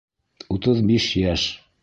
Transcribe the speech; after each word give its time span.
Утыҙ 0.55 0.81
биш 0.89 1.07
йәш. 1.23 1.47